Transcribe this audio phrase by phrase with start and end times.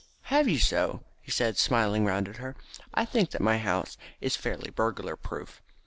[0.33, 2.55] "Have you so?" said he, smiling round at her.
[2.91, 5.61] "I think that my house is fairly burglar proof.